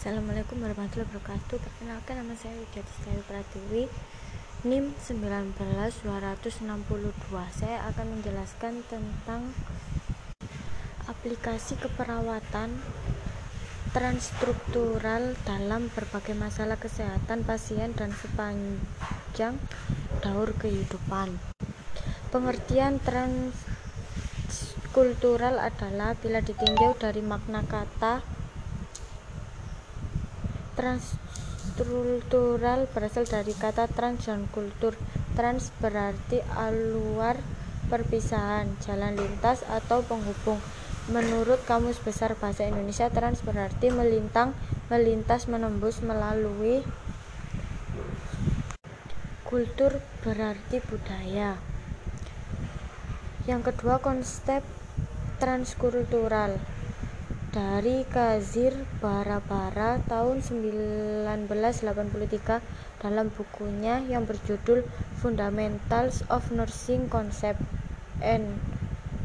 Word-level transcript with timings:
Assalamualaikum 0.00 0.64
warahmatullahi 0.64 1.12
wabarakatuh. 1.12 1.60
Perkenalkan 1.60 2.24
nama 2.24 2.32
saya 2.32 2.56
Widya 2.56 2.80
Distayu 2.80 3.20
Pratiwi 3.28 3.84
NIM 4.64 4.96
19262 4.96 6.00
Saya 7.52 7.84
akan 7.84 8.16
menjelaskan 8.16 8.80
tentang 8.88 9.52
aplikasi 11.04 11.76
keperawatan 11.76 12.80
transstruktural 13.92 15.36
dalam 15.44 15.92
berbagai 15.92 16.32
masalah 16.32 16.80
kesehatan 16.80 17.44
pasien 17.44 17.92
dan 17.92 18.16
sepanjang 18.16 19.60
daur 20.24 20.56
kehidupan. 20.56 21.36
Pengertian 22.32 23.04
transkultural 23.04 25.60
adalah 25.60 26.16
bila 26.16 26.40
ditinjau 26.40 26.96
dari 26.96 27.20
makna 27.20 27.68
kata 27.68 28.39
Transkultural 30.80 32.88
berasal 32.96 33.28
dari 33.28 33.52
kata 33.52 33.84
trans 33.84 34.24
dan 34.24 34.48
kultur. 34.48 34.96
Trans 35.36 35.68
berarti 35.76 36.40
aluar 36.56 37.36
perpisahan, 37.92 38.64
jalan 38.80 39.12
lintas 39.12 39.60
atau 39.68 40.00
penghubung. 40.00 40.56
Menurut 41.12 41.60
Kamus 41.68 42.00
Besar 42.00 42.32
Bahasa 42.40 42.64
Indonesia, 42.64 43.12
trans 43.12 43.44
berarti 43.44 43.92
melintang, 43.92 44.56
melintas, 44.88 45.52
menembus, 45.52 46.00
melalui. 46.00 46.80
Kultur 49.44 50.00
berarti 50.24 50.80
budaya. 50.80 51.60
Yang 53.44 53.68
kedua, 53.68 54.00
konsep 54.00 54.64
transkultural 55.36 56.56
dari 57.50 58.06
Kazir 58.06 58.70
Bara-Bara 59.02 59.98
tahun 60.06 60.38
1983 60.38 62.62
dalam 63.02 63.26
bukunya 63.34 63.98
yang 64.06 64.22
berjudul 64.22 64.86
Fundamentals 65.18 66.22
of 66.30 66.46
Nursing 66.54 67.10
Concept 67.10 67.58
and 68.22 68.62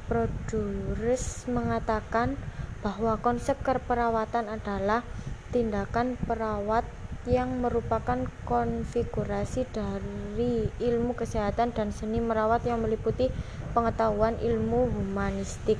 Procedures 0.09 1.45
mengatakan 1.45 2.33
bahwa 2.81 3.21
konsep 3.21 3.61
keperawatan 3.61 4.49
adalah 4.49 5.05
tindakan 5.53 6.17
perawat 6.25 6.85
yang 7.29 7.61
merupakan 7.61 8.25
konfigurasi 8.45 9.69
dari 9.69 10.69
ilmu 10.81 11.17
kesehatan 11.17 11.73
dan 11.73 11.89
seni 11.89 12.21
merawat 12.21 12.65
yang 12.65 12.81
meliputi 12.81 13.29
pengetahuan 13.73 14.37
ilmu 14.41 14.89
humanistik 14.93 15.77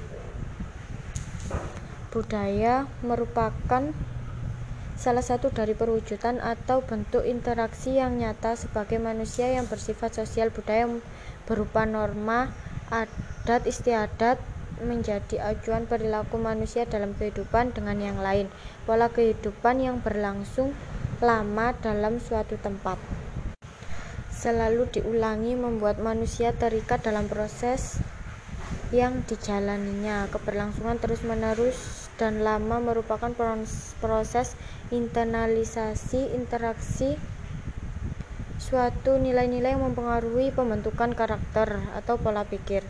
budaya 2.16 2.88
merupakan 3.04 3.92
salah 4.96 5.20
satu 5.20 5.52
dari 5.52 5.76
perwujudan 5.76 6.40
atau 6.40 6.80
bentuk 6.80 7.28
interaksi 7.28 8.00
yang 8.00 8.16
nyata 8.16 8.56
sebagai 8.56 8.96
manusia 9.04 9.52
yang 9.52 9.68
bersifat 9.68 10.16
sosial. 10.16 10.56
Budaya 10.56 10.88
berupa 11.44 11.84
norma, 11.84 12.56
adat 12.88 13.68
istiadat 13.68 14.40
menjadi 14.80 15.44
acuan 15.44 15.84
perilaku 15.92 16.40
manusia 16.40 16.88
dalam 16.88 17.12
kehidupan 17.20 17.76
dengan 17.76 18.00
yang 18.00 18.24
lain. 18.24 18.48
Pola 18.88 19.12
kehidupan 19.12 19.84
yang 19.84 20.00
berlangsung 20.00 20.72
lama 21.20 21.76
dalam 21.84 22.24
suatu 22.24 22.56
tempat 22.56 22.96
selalu 24.46 24.86
diulangi 24.94 25.58
membuat 25.58 25.98
manusia 25.98 26.54
terikat 26.54 27.02
dalam 27.02 27.26
proses 27.26 27.98
yang 28.94 29.26
dijalaninya. 29.26 30.30
Keberlangsungan 30.30 31.02
terus-menerus 31.02 32.05
dan 32.16 32.44
lama 32.44 32.80
merupakan 32.80 33.32
proses 34.00 34.56
internalisasi 34.90 36.32
interaksi 36.32 37.20
suatu 38.56 39.20
nilai-nilai 39.22 39.76
yang 39.76 39.84
mempengaruhi 39.84 40.50
pembentukan 40.56 41.14
karakter 41.14 41.78
atau 41.94 42.16
pola 42.18 42.48
pikir. 42.48 42.82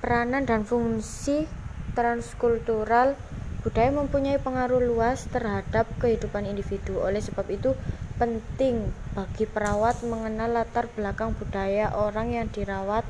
Peranan 0.00 0.46
dan 0.46 0.62
fungsi 0.62 1.50
transkultural 1.98 3.18
budaya 3.66 3.90
mempunyai 3.90 4.38
pengaruh 4.38 4.78
luas 4.78 5.26
terhadap 5.26 5.90
kehidupan 5.98 6.46
individu. 6.46 7.02
Oleh 7.02 7.18
sebab 7.18 7.50
itu, 7.50 7.74
penting 8.16 8.94
bagi 9.12 9.44
perawat 9.44 10.00
mengenal 10.06 10.62
latar 10.62 10.86
belakang 10.94 11.34
budaya 11.34 11.90
orang 11.92 12.32
yang 12.32 12.46
dirawat 12.48 13.02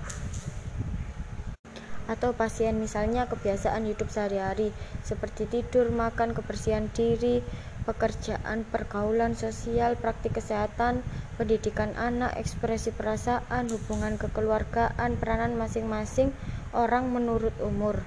atau 2.06 2.34
pasien 2.34 2.78
misalnya 2.78 3.27
kebiasaan 3.27 3.87
hidup 3.87 4.11
sehari-hari 4.11 4.71
seperti 5.03 5.50
tidur, 5.50 5.91
makan, 5.91 6.34
kebersihan 6.34 6.87
diri, 6.94 7.43
pekerjaan, 7.87 8.67
pergaulan 8.67 9.39
sosial, 9.39 9.94
praktik 9.94 10.39
kesehatan, 10.39 11.06
pendidikan 11.39 11.94
anak, 11.94 12.34
ekspresi 12.34 12.91
perasaan, 12.91 13.71
hubungan 13.71 14.19
kekeluargaan, 14.19 15.19
peranan 15.19 15.55
masing-masing 15.55 16.34
orang 16.75 17.11
menurut 17.15 17.55
umur. 17.62 18.03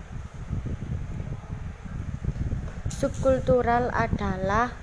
Subkultural 2.91 3.87
adalah 3.95 4.75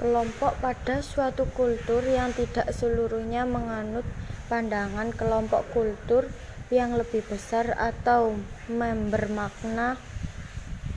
kelompok 0.00 0.56
pada 0.64 1.04
suatu 1.04 1.44
kultur 1.52 2.00
yang 2.04 2.32
tidak 2.32 2.72
seluruhnya 2.72 3.44
menganut 3.44 4.04
pandangan 4.48 5.12
kelompok 5.12 5.64
kultur 5.76 6.28
yang 6.70 6.98
lebih 6.98 7.22
besar 7.30 7.78
atau 7.78 8.34
member 8.66 9.30
makna 9.30 9.94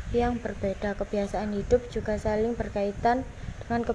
yang 0.09 0.41
berbeda. 0.41 0.97
Kebiasaan 0.97 1.53
hidup 1.53 1.85
juga 1.93 2.17
saling 2.17 2.57
berkaitan 2.57 3.21
dengan 3.61 3.85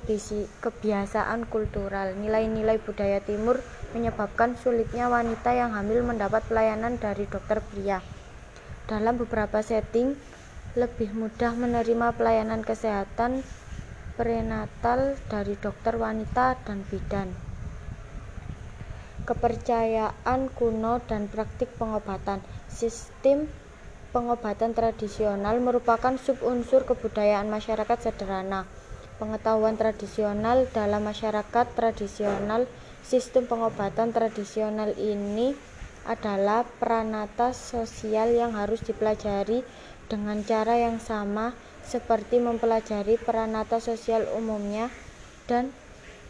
kebiasaan 0.62 1.50
kultural. 1.50 2.14
Nilai-nilai 2.14 2.78
budaya 2.78 3.18
timur 3.18 3.58
menyebabkan 3.90 4.54
sulitnya 4.54 5.10
wanita 5.10 5.50
yang 5.50 5.74
hamil 5.74 6.06
mendapat 6.06 6.46
pelayanan 6.46 6.94
dari 6.98 7.26
dokter 7.26 7.58
pria. 7.58 7.98
Dalam 8.86 9.18
beberapa 9.18 9.58
setting, 9.64 10.14
lebih 10.78 11.14
mudah 11.14 11.54
menerima 11.54 12.14
pelayanan 12.14 12.62
kesehatan 12.62 13.42
prenatal 14.14 15.18
dari 15.26 15.58
dokter 15.58 15.98
wanita 15.98 16.54
dan 16.62 16.86
bidan 16.86 17.53
kepercayaan 19.24 20.52
kuno 20.52 21.00
dan 21.04 21.26
praktik 21.32 21.72
pengobatan. 21.80 22.44
Sistem 22.68 23.48
pengobatan 24.12 24.76
tradisional 24.76 25.58
merupakan 25.58 26.14
subunsur 26.20 26.86
kebudayaan 26.86 27.50
masyarakat 27.50 27.98
sederhana. 27.98 28.68
Pengetahuan 29.18 29.74
tradisional 29.74 30.68
dalam 30.70 31.02
masyarakat 31.06 31.66
tradisional, 31.74 32.68
sistem 33.02 33.48
pengobatan 33.50 34.12
tradisional 34.14 34.92
ini 34.98 35.54
adalah 36.04 36.68
peranata 36.68 37.56
sosial 37.56 38.36
yang 38.36 38.52
harus 38.52 38.84
dipelajari 38.84 39.64
dengan 40.06 40.44
cara 40.44 40.76
yang 40.76 41.00
sama 41.00 41.56
seperti 41.80 42.40
mempelajari 42.40 43.16
peranata 43.16 43.80
sosial 43.80 44.28
umumnya 44.36 44.92
dan 45.48 45.72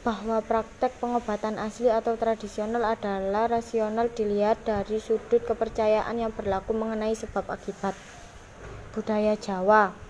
bahwa 0.04 0.44
praktek 0.44 0.92
pengobatan 1.00 1.56
asli 1.56 1.88
atau 1.88 2.14
tradisional 2.20 2.84
adalah 2.84 3.48
rasional 3.48 4.12
dilihat 4.12 4.60
dari 4.68 5.00
sudut 5.00 5.40
kepercayaan 5.48 6.20
yang 6.20 6.30
berlaku 6.30 6.76
mengenai 6.76 7.16
sebab 7.16 7.48
akibat. 7.48 7.96
Budaya 8.92 9.34
Jawa 9.34 10.04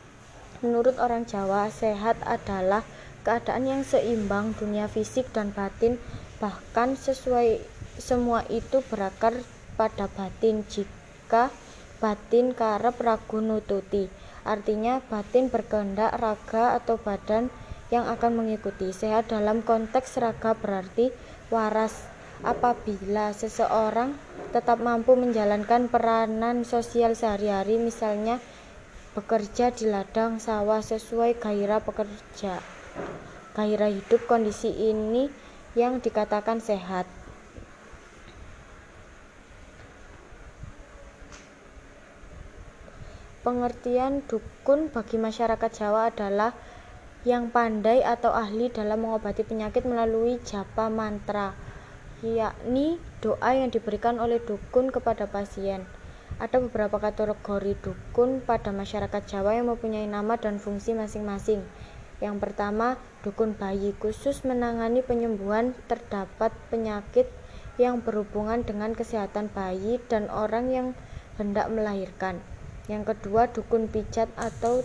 Menurut 0.65 0.97
orang 0.97 1.29
Jawa, 1.29 1.69
sehat 1.69 2.17
adalah 2.25 2.89
keadaan 3.21 3.69
yang 3.69 3.83
seimbang 3.85 4.57
dunia 4.57 4.89
fisik 4.89 5.29
dan 5.37 5.53
batin, 5.53 6.01
bahkan 6.41 6.97
sesuai 6.97 7.61
semua 8.01 8.49
itu 8.49 8.81
berakar 8.89 9.45
pada 9.77 10.09
batin. 10.17 10.65
Jika 10.65 11.53
batin 12.01 12.57
karep 12.57 12.97
ragu 12.97 13.45
nututi, 13.45 14.09
artinya 14.41 15.05
batin 15.13 15.53
berkehendak 15.53 16.17
raga 16.17 16.81
atau 16.81 16.97
badan 16.97 17.53
yang 17.95 18.11
akan 18.11 18.43
mengikuti. 18.43 18.91
Sehat 18.91 19.31
dalam 19.31 19.63
konteks 19.63 20.19
raga 20.19 20.59
berarti 20.59 21.15
waras 21.55 22.11
apabila 22.43 23.31
seseorang 23.31 24.19
tetap 24.51 24.83
mampu 24.83 25.15
menjalankan 25.15 25.87
peranan 25.87 26.67
sosial 26.67 27.15
sehari-hari 27.15 27.79
misalnya 27.79 28.43
bekerja 29.15 29.71
di 29.71 29.87
ladang 29.87 30.43
sawah 30.43 30.83
sesuai 30.83 31.39
gairah 31.39 31.79
pekerja 31.79 32.59
gairah 33.55 33.91
hidup 33.95 34.27
kondisi 34.27 34.75
ini 34.75 35.31
yang 35.79 36.03
dikatakan 36.03 36.59
sehat 36.59 37.07
pengertian 43.47 44.27
dukun 44.27 44.91
bagi 44.91 45.17
masyarakat 45.17 45.71
Jawa 45.71 46.11
adalah 46.11 46.51
yang 47.25 47.49
pandai 47.49 48.05
atau 48.05 48.37
ahli 48.37 48.69
dalam 48.69 49.09
mengobati 49.09 49.49
penyakit 49.49 49.89
melalui 49.89 50.37
japa 50.45 50.93
mantra, 50.93 51.57
yakni 52.21 53.01
doa 53.25 53.57
yang 53.57 53.73
diberikan 53.73 54.21
oleh 54.21 54.41
dukun 54.45 54.93
kepada 54.93 55.25
pasien. 55.25 55.89
Ada 56.37 56.61
beberapa 56.61 57.01
kategori 57.01 57.81
dukun 57.81 58.45
pada 58.45 58.77
masyarakat 58.77 59.23
Jawa 59.25 59.57
yang 59.57 59.73
mempunyai 59.73 60.05
nama 60.05 60.37
dan 60.37 60.61
fungsi 60.61 60.93
masing-masing. 60.93 61.65
Yang 62.21 62.37
pertama, 62.45 63.01
dukun 63.25 63.57
bayi 63.57 63.97
khusus 63.97 64.45
menangani 64.45 65.01
penyembuhan 65.01 65.73
terdapat 65.89 66.53
penyakit 66.69 67.31
yang 67.81 68.05
berhubungan 68.05 68.63
dengan 68.63 68.93
kesehatan 68.93 69.49
bayi 69.49 69.97
dan 70.13 70.29
orang 70.29 70.71
yang 70.71 70.89
hendak 71.41 71.73
melahirkan. 71.73 72.45
Yang 72.87 73.17
kedua, 73.17 73.49
dukun 73.49 73.89
pijat 73.89 74.29
atau 74.37 74.85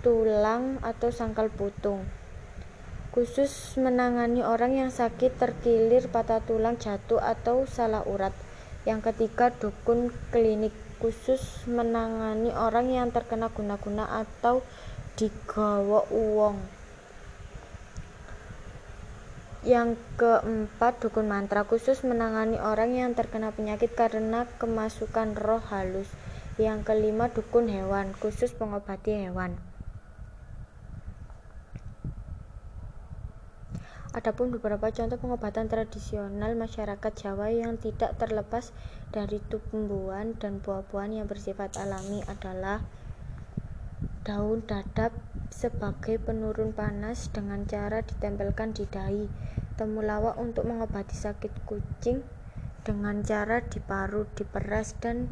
tulang 0.00 0.80
atau 0.80 1.12
sangkal 1.12 1.52
putung. 1.52 2.08
Khusus 3.10 3.74
menangani 3.74 4.40
orang 4.46 4.78
yang 4.78 4.90
sakit 4.94 5.34
terkilir, 5.34 6.06
patah 6.08 6.38
tulang, 6.46 6.78
jatuh 6.78 7.18
atau 7.18 7.66
salah 7.66 8.06
urat. 8.06 8.30
Yang 8.86 9.12
ketiga, 9.12 9.50
dukun 9.50 10.14
klinik 10.30 10.72
khusus 11.02 11.66
menangani 11.66 12.54
orang 12.54 12.86
yang 12.92 13.08
terkena 13.10 13.50
guna-guna 13.50 14.06
atau 14.24 14.62
digawa 15.18 16.06
uwong. 16.08 16.60
Yang 19.66 20.00
keempat, 20.16 21.04
dukun 21.04 21.28
mantra 21.28 21.68
khusus 21.68 22.00
menangani 22.06 22.56
orang 22.56 22.96
yang 22.96 23.12
terkena 23.12 23.52
penyakit 23.52 23.92
karena 23.92 24.48
kemasukan 24.56 25.36
roh 25.36 25.60
halus. 25.68 26.08
Yang 26.56 26.88
kelima, 26.88 27.28
dukun 27.28 27.68
hewan 27.68 28.16
khusus 28.16 28.56
pengobati 28.56 29.28
hewan. 29.28 29.69
Adapun 34.10 34.50
beberapa 34.50 34.90
contoh 34.90 35.22
pengobatan 35.22 35.70
tradisional 35.70 36.58
masyarakat 36.58 37.12
Jawa 37.14 37.54
yang 37.54 37.78
tidak 37.78 38.18
terlepas 38.18 38.74
dari 39.14 39.38
tumbuhan 39.46 40.34
dan 40.34 40.58
buah-buahan 40.58 41.22
yang 41.22 41.30
bersifat 41.30 41.78
alami 41.78 42.18
adalah 42.26 42.82
daun 44.26 44.66
dadap 44.66 45.14
sebagai 45.54 46.18
penurun 46.18 46.74
panas 46.74 47.30
dengan 47.30 47.62
cara 47.70 48.02
ditempelkan 48.02 48.74
di 48.74 48.82
dahi, 48.90 49.30
temulawak 49.78 50.34
untuk 50.42 50.66
mengobati 50.66 51.14
sakit 51.14 51.62
kucing 51.62 52.26
dengan 52.82 53.22
cara 53.22 53.62
diparut, 53.62 54.26
diperas 54.34 54.98
dan 54.98 55.30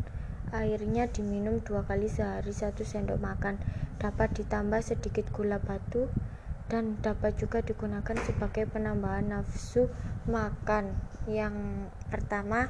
airnya 0.54 1.10
diminum 1.10 1.58
dua 1.66 1.82
kali 1.82 2.06
sehari 2.06 2.54
satu 2.54 2.86
sendok 2.86 3.19
makan. 3.19 3.58
Dapat 3.98 4.38
ditambah 4.38 4.78
sedikit 4.86 5.26
gula 5.34 5.58
batu 5.58 6.06
dan 6.69 7.00
dapat 7.00 7.37
juga 7.41 7.65
digunakan 7.65 8.17
sebagai 8.25 8.69
penambahan 8.69 9.32
nafsu 9.32 9.88
makan. 10.29 10.93
Yang 11.25 11.88
pertama, 12.12 12.69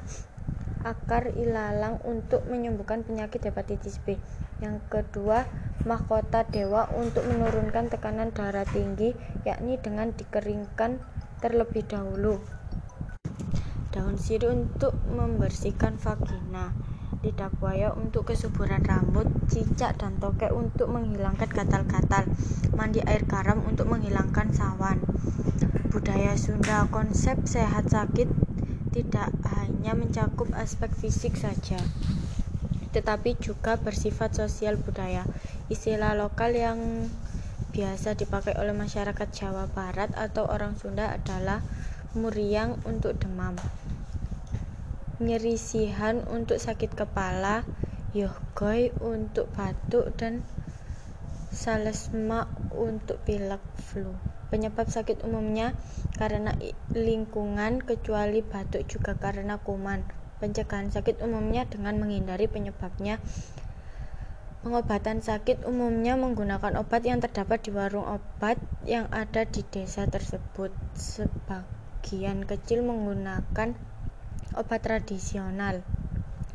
akar 0.87 1.35
ilalang 1.35 1.99
untuk 2.07 2.47
menyembuhkan 2.47 3.03
penyakit 3.03 3.43
hepatitis 3.51 3.99
B. 4.03 4.19
Yang 4.63 4.83
kedua, 4.91 5.47
mahkota 5.87 6.47
dewa 6.47 6.91
untuk 6.95 7.27
menurunkan 7.27 7.91
tekanan 7.91 8.31
darah 8.35 8.67
tinggi, 8.67 9.15
yakni 9.43 9.79
dengan 9.79 10.15
dikeringkan 10.15 10.99
terlebih 11.43 11.87
dahulu. 11.87 12.43
Daun 13.95 14.19
sirih 14.19 14.53
untuk 14.53 14.95
membersihkan 15.11 15.99
vagina 15.99 16.71
lidah 17.19 17.51
buaya 17.59 17.91
untuk 17.99 18.31
kesuburan 18.31 18.79
rambut, 18.87 19.27
cicak 19.51 19.99
dan 19.99 20.15
tokek 20.23 20.55
untuk 20.55 20.87
menghilangkan 20.87 21.51
gatal-gatal, 21.51 22.31
mandi 22.79 23.03
air 23.03 23.27
garam 23.27 23.59
untuk 23.67 23.91
menghilangkan 23.91 24.55
sawan. 24.55 25.03
Budaya 25.91 26.39
Sunda 26.39 26.87
konsep 26.95 27.43
sehat 27.51 27.91
sakit 27.91 28.31
tidak 28.95 29.35
hanya 29.59 29.99
mencakup 29.99 30.47
aspek 30.55 30.95
fisik 30.95 31.35
saja, 31.35 31.83
tetapi 32.95 33.35
juga 33.43 33.75
bersifat 33.75 34.39
sosial 34.39 34.79
budaya. 34.79 35.27
Istilah 35.67 36.15
lokal 36.15 36.55
yang 36.55 36.79
biasa 37.75 38.15
dipakai 38.15 38.55
oleh 38.55 38.73
masyarakat 38.73 39.29
Jawa 39.35 39.67
Barat 39.75 40.15
atau 40.15 40.47
orang 40.47 40.79
Sunda 40.79 41.11
adalah 41.11 41.67
muriang 42.15 42.79
untuk 42.87 43.19
demam 43.19 43.59
nyerisihan 45.19 46.23
untuk 46.31 46.63
sakit 46.63 46.95
kepala, 46.95 47.67
yohgoi 48.15 48.95
untuk 49.03 49.51
batuk 49.51 50.15
dan 50.15 50.47
salesma 51.51 52.47
untuk 52.71 53.19
pilek 53.27 53.61
flu. 53.83 54.15
Penyebab 54.49 54.89
sakit 54.89 55.29
umumnya 55.29 55.77
karena 56.17 56.57
lingkungan 56.97 57.85
kecuali 57.85 58.41
batuk 58.41 58.87
juga 58.89 59.13
karena 59.19 59.61
kuman. 59.61 60.01
Pencegahan 60.39 60.89
sakit 60.89 61.21
umumnya 61.21 61.67
dengan 61.69 61.99
menghindari 62.01 62.49
penyebabnya. 62.49 63.21
Pengobatan 64.63 65.21
sakit 65.21 65.69
umumnya 65.69 66.17
menggunakan 66.17 66.81
obat 66.81 67.03
yang 67.05 67.21
terdapat 67.21 67.61
di 67.61 67.71
warung 67.75 68.07
obat 68.07 68.57
yang 68.89 69.11
ada 69.13 69.45
di 69.45 69.61
desa 69.67 70.09
tersebut. 70.09 70.73
Sebagian 70.97 72.47
kecil 72.49 72.87
menggunakan 72.87 73.77
obat 74.57 74.85
tradisional. 74.85 75.83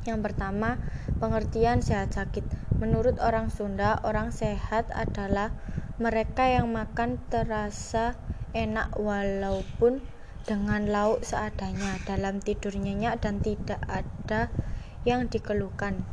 Yang 0.03 0.19
pertama, 0.31 0.81
pengertian 1.19 1.85
sehat 1.85 2.15
sakit. 2.15 2.43
Menurut 2.79 3.19
orang 3.21 3.53
Sunda, 3.53 4.01
orang 4.03 4.33
sehat 4.35 4.89
adalah 4.91 5.53
mereka 6.01 6.49
yang 6.49 6.73
makan 6.73 7.21
terasa 7.29 8.17
enak 8.51 8.97
walaupun 8.97 10.01
dengan 10.43 10.91
lauk 10.91 11.23
seadanya, 11.23 12.01
dalam 12.03 12.43
tidur 12.43 12.75
nyenyak 12.75 13.23
dan 13.23 13.39
tidak 13.39 13.79
ada 13.87 14.51
yang 15.07 15.31
dikeluhkan. 15.31 16.03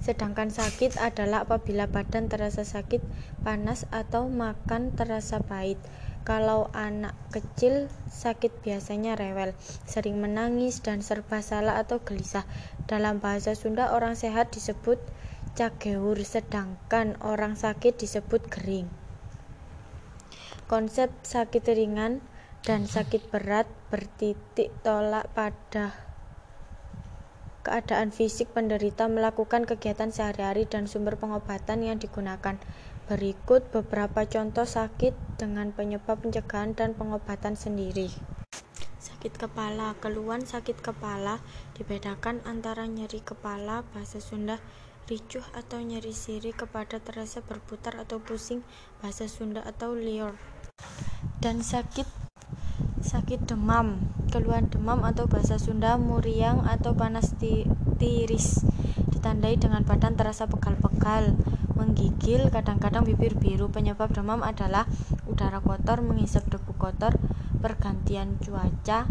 Sedangkan 0.00 0.52
sakit 0.52 1.00
adalah 1.00 1.48
apabila 1.48 1.88
badan 1.88 2.28
terasa 2.28 2.64
sakit, 2.64 3.04
panas 3.44 3.84
atau 3.92 4.28
makan 4.28 4.92
terasa 4.92 5.40
pahit. 5.40 5.80
Kalau 6.24 6.72
anak 6.72 7.12
kecil 7.28 7.92
sakit 8.08 8.64
biasanya 8.64 9.12
rewel, 9.12 9.52
sering 9.84 10.24
menangis 10.24 10.80
dan 10.80 11.04
serba 11.04 11.44
salah 11.44 11.76
atau 11.76 12.00
gelisah. 12.00 12.48
Dalam 12.88 13.20
bahasa 13.20 13.52
Sunda 13.52 13.92
orang 13.92 14.16
sehat 14.16 14.48
disebut 14.56 14.96
cageur 15.52 16.16
sedangkan 16.24 17.20
orang 17.20 17.60
sakit 17.60 18.00
disebut 18.00 18.40
gering. 18.48 18.88
Konsep 20.64 21.12
sakit 21.28 21.60
ringan 21.76 22.24
dan 22.64 22.88
sakit 22.88 23.28
berat 23.28 23.68
bertitik 23.92 24.72
tolak 24.80 25.28
pada 25.36 25.92
keadaan 27.64 28.12
fisik 28.12 28.48
penderita 28.56 29.08
melakukan 29.12 29.68
kegiatan 29.68 30.08
sehari-hari 30.08 30.64
dan 30.64 30.88
sumber 30.88 31.20
pengobatan 31.20 31.84
yang 31.84 32.00
digunakan. 32.00 32.56
Berikut 33.04 33.68
beberapa 33.68 34.24
contoh 34.24 34.64
sakit 34.64 35.12
dengan 35.36 35.76
penyebab 35.76 36.24
pencegahan 36.24 36.72
dan 36.72 36.96
pengobatan 36.96 37.52
sendiri. 37.52 38.08
Sakit 38.96 39.36
kepala, 39.36 39.92
keluhan 40.00 40.48
sakit 40.48 40.80
kepala 40.80 41.44
dibedakan 41.76 42.40
antara 42.48 42.88
nyeri 42.88 43.20
kepala 43.20 43.84
bahasa 43.92 44.24
Sunda 44.24 44.56
ricuh 45.04 45.44
atau 45.52 45.84
nyeri 45.84 46.16
siri 46.16 46.56
kepada 46.56 46.96
terasa 46.96 47.44
berputar 47.44 48.00
atau 48.00 48.24
pusing 48.24 48.64
bahasa 49.04 49.28
Sunda 49.28 49.60
atau 49.60 49.92
lior 49.92 50.40
dan 51.44 51.60
sakit 51.60 52.08
sakit 53.04 53.44
demam. 53.44 54.00
Keluhan 54.32 54.72
demam 54.72 55.04
atau 55.04 55.28
bahasa 55.28 55.60
Sunda 55.60 56.00
muriang 56.00 56.64
atau 56.64 56.96
panas 56.96 57.36
tiris. 57.36 58.64
Ditandai 59.12 59.60
dengan 59.60 59.84
badan 59.84 60.16
terasa 60.16 60.48
pegal-pegal 60.48 61.36
menggigil, 61.74 62.48
kadang-kadang 62.50 63.04
bibir 63.04 63.34
biru. 63.38 63.70
Penyebab 63.70 64.14
demam 64.14 64.40
adalah 64.40 64.86
udara 65.26 65.58
kotor, 65.60 66.00
menghisap 66.00 66.46
debu 66.48 66.74
kotor, 66.78 67.18
pergantian 67.58 68.38
cuaca, 68.40 69.10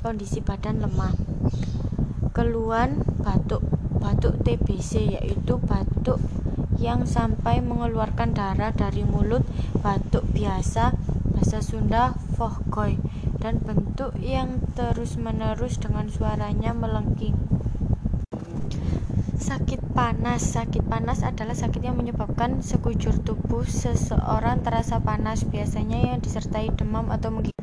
kondisi 0.00 0.40
badan 0.40 0.80
lemah. 0.84 1.14
Keluhan 2.32 3.04
batuk, 3.20 3.64
batuk 3.98 4.40
TBC 4.42 5.18
yaitu 5.18 5.58
batuk 5.58 6.22
yang 6.78 7.04
sampai 7.04 7.58
mengeluarkan 7.58 8.32
darah 8.32 8.70
dari 8.70 9.02
mulut, 9.02 9.42
batuk 9.82 10.22
biasa, 10.30 10.94
bahasa 11.34 11.58
Sunda 11.58 12.14
fohgoy, 12.38 13.02
dan 13.42 13.58
bentuk 13.58 14.14
yang 14.22 14.62
terus-menerus 14.78 15.82
dengan 15.82 16.06
suaranya 16.06 16.70
melengking. 16.70 17.57
Sakit 19.38 19.94
panas 19.94 20.42
Sakit 20.42 20.82
panas 20.90 21.22
adalah 21.22 21.54
sakit 21.54 21.78
yang 21.78 21.94
menyebabkan 21.94 22.58
sekujur 22.58 23.22
tubuh 23.22 23.62
seseorang 23.62 24.66
terasa 24.66 24.98
panas, 24.98 25.46
biasanya 25.46 26.10
yang 26.10 26.18
disertai 26.18 26.74
demam 26.74 27.06
atau 27.06 27.30
menggigil. 27.30 27.54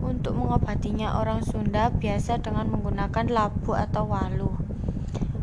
Untuk 0.00 0.32
mengobatinya, 0.32 1.20
orang 1.20 1.44
Sunda 1.44 1.92
biasa 1.92 2.40
dengan 2.40 2.72
menggunakan 2.72 3.28
labu 3.28 3.76
atau 3.76 4.08
walu. 4.08 4.56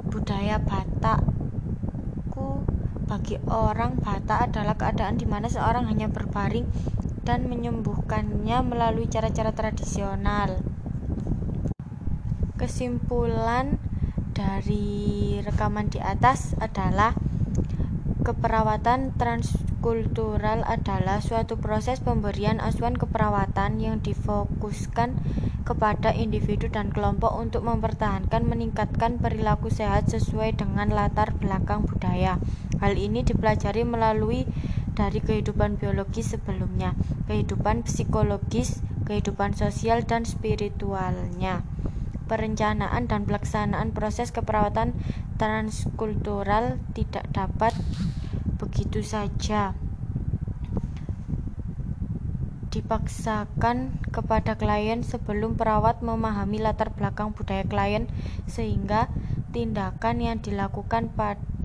Budaya 0.10 0.58
Batakku 0.58 2.66
bagi 3.06 3.38
orang 3.46 4.02
Batak 4.02 4.50
adalah 4.50 4.74
keadaan 4.74 5.22
di 5.22 5.30
mana 5.30 5.54
seorang 5.54 5.86
hanya 5.86 6.10
berbaring 6.10 6.66
dan 7.22 7.46
menyembuhkannya 7.46 8.58
melalui 8.66 9.06
cara-cara 9.06 9.54
tradisional. 9.54 10.66
Kesimpulan 12.58 13.78
dari 14.39 15.43
rekaman 15.43 15.91
di 15.91 16.00
atas 16.00 16.55
adalah 16.63 17.12
keperawatan 18.24 19.19
transkultural 19.19 20.63
adalah 20.63 21.19
suatu 21.19 21.60
proses 21.60 22.00
pemberian 22.00 22.63
asuhan 22.63 22.96
keperawatan 22.96 23.84
yang 23.84 24.00
difokuskan 24.00 25.19
kepada 25.67 26.15
individu 26.15 26.72
dan 26.72 26.88
kelompok 26.88 27.36
untuk 27.36 27.67
mempertahankan 27.67 28.48
meningkatkan 28.48 29.19
perilaku 29.19 29.67
sehat 29.67 30.08
sesuai 30.08 30.55
dengan 30.55 30.88
latar 30.89 31.36
belakang 31.36 31.84
budaya. 31.84 32.39
Hal 32.79 32.96
ini 32.96 33.27
dipelajari 33.27 33.84
melalui 33.84 34.48
dari 34.96 35.19
kehidupan 35.19 35.75
biologis 35.75 36.31
sebelumnya, 36.34 36.96
kehidupan 37.27 37.84
psikologis, 37.84 38.79
kehidupan 39.03 39.51
sosial 39.53 40.08
dan 40.08 40.24
spiritualnya 40.24 41.69
perencanaan 42.29 43.09
dan 43.09 43.25
pelaksanaan 43.25 43.89
proses 43.89 44.29
keperawatan 44.29 44.93
transkultural 45.41 46.77
tidak 46.93 47.25
dapat 47.33 47.74
begitu 48.62 49.01
saja. 49.01 49.74
Dipaksakan 52.69 53.98
kepada 54.13 54.53
klien 54.53 55.01
sebelum 55.01 55.57
perawat 55.57 56.05
memahami 56.05 56.62
latar 56.62 56.93
belakang 56.93 57.33
budaya 57.33 57.65
klien 57.65 58.05
sehingga 58.45 59.09
tindakan 59.50 60.21
yang 60.21 60.38
dilakukan 60.38 61.09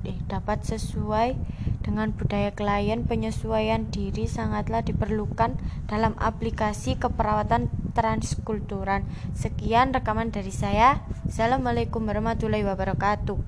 eh, 0.08 0.16
dapat 0.32 0.64
sesuai 0.64 1.36
dengan 1.84 2.16
budaya 2.16 2.56
klien. 2.56 3.04
Penyesuaian 3.04 3.92
diri 3.92 4.24
sangatlah 4.24 4.80
diperlukan 4.80 5.60
dalam 5.92 6.16
aplikasi 6.16 6.96
keperawatan 6.96 7.68
transkultural. 7.94 9.06
Sekian 9.32 9.94
rekaman 9.94 10.34
dari 10.34 10.50
saya. 10.50 11.00
Assalamualaikum 11.30 12.02
warahmatullahi 12.02 12.66
wabarakatuh. 12.66 13.38